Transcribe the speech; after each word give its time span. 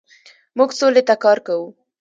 موږ 0.57 0.69
سولې 0.79 1.01
ته 1.07 1.15
کار 1.23 1.37
کوو. 1.47 1.67